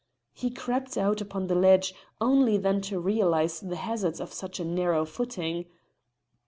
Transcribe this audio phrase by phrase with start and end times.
[0.33, 4.65] He crept out upon the ledge, only then to realise the hazards of such a
[4.65, 5.65] narrow footing.